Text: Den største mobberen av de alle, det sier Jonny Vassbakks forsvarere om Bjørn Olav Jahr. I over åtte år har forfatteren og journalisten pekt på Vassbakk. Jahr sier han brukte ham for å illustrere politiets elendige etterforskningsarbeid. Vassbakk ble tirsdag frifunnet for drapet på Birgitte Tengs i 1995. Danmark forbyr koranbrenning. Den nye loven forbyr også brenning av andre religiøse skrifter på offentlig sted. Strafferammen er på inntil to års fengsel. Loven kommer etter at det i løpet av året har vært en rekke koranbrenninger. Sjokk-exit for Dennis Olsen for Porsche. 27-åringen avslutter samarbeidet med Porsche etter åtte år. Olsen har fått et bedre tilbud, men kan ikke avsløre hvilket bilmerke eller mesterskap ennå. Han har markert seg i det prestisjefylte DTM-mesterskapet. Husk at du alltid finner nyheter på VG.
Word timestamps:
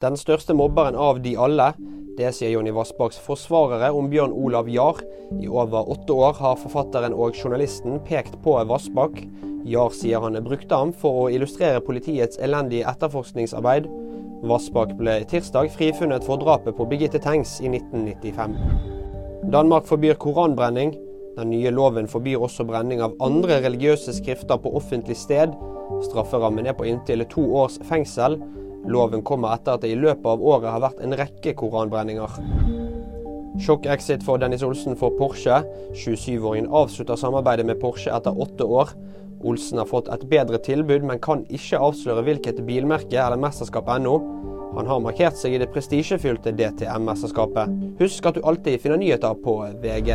Den 0.00 0.14
største 0.16 0.54
mobberen 0.56 0.94
av 0.96 1.18
de 1.20 1.34
alle, 1.36 1.66
det 2.16 2.30
sier 2.32 2.54
Jonny 2.54 2.70
Vassbakks 2.72 3.18
forsvarere 3.20 3.90
om 3.92 4.06
Bjørn 4.08 4.32
Olav 4.32 4.68
Jahr. 4.72 4.96
I 5.36 5.44
over 5.44 5.90
åtte 5.92 6.14
år 6.16 6.38
har 6.38 6.54
forfatteren 6.56 7.12
og 7.12 7.36
journalisten 7.36 7.98
pekt 8.06 8.38
på 8.40 8.54
Vassbakk. 8.70 9.18
Jahr 9.68 9.92
sier 9.92 10.24
han 10.24 10.38
brukte 10.46 10.72
ham 10.72 10.94
for 11.02 11.26
å 11.26 11.26
illustrere 11.28 11.82
politiets 11.84 12.40
elendige 12.40 12.88
etterforskningsarbeid. 12.88 13.90
Vassbakk 14.48 14.94
ble 14.96 15.18
tirsdag 15.28 15.68
frifunnet 15.74 16.24
for 16.24 16.40
drapet 16.40 16.78
på 16.78 16.86
Birgitte 16.88 17.20
Tengs 17.20 17.58
i 17.60 17.68
1995. 17.68 18.56
Danmark 19.52 19.84
forbyr 19.90 20.16
koranbrenning. 20.22 20.94
Den 21.36 21.52
nye 21.52 21.74
loven 21.76 22.08
forbyr 22.08 22.40
også 22.48 22.64
brenning 22.64 23.04
av 23.04 23.20
andre 23.20 23.60
religiøse 23.66 24.16
skrifter 24.16 24.64
på 24.64 24.72
offentlig 24.80 25.18
sted. 25.20 25.52
Strafferammen 26.08 26.72
er 26.72 26.78
på 26.80 26.88
inntil 26.88 27.26
to 27.28 27.44
års 27.60 27.76
fengsel. 27.92 28.40
Loven 28.88 29.22
kommer 29.26 29.54
etter 29.54 29.76
at 29.76 29.84
det 29.84 29.92
i 29.92 29.98
løpet 29.98 30.26
av 30.26 30.42
året 30.42 30.70
har 30.72 30.84
vært 30.84 31.02
en 31.04 31.16
rekke 31.18 31.54
koranbrenninger. 31.58 32.38
Sjokk-exit 33.60 34.24
for 34.24 34.40
Dennis 34.40 34.62
Olsen 34.64 34.96
for 34.96 35.12
Porsche. 35.18 35.60
27-åringen 35.92 36.70
avslutter 36.70 37.18
samarbeidet 37.18 37.66
med 37.68 37.80
Porsche 37.82 38.12
etter 38.14 38.36
åtte 38.40 38.64
år. 38.64 38.94
Olsen 39.44 39.80
har 39.80 39.88
fått 39.88 40.08
et 40.12 40.24
bedre 40.30 40.60
tilbud, 40.64 41.04
men 41.08 41.20
kan 41.22 41.44
ikke 41.48 41.80
avsløre 41.80 42.24
hvilket 42.26 42.62
bilmerke 42.66 43.20
eller 43.20 43.40
mesterskap 43.40 43.88
ennå. 43.96 44.18
Han 44.76 44.86
har 44.86 45.02
markert 45.02 45.38
seg 45.40 45.56
i 45.56 45.62
det 45.62 45.72
prestisjefylte 45.74 46.54
DTM-mesterskapet. 46.54 47.72
Husk 48.00 48.30
at 48.30 48.38
du 48.38 48.44
alltid 48.46 48.78
finner 48.84 49.02
nyheter 49.02 49.34
på 49.42 49.58
VG. 49.82 50.14